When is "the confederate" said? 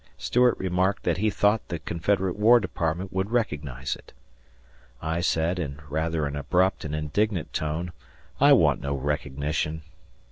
1.67-2.35